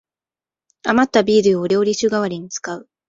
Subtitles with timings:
[0.81, 2.89] あまったビールを料理酒がわりに使う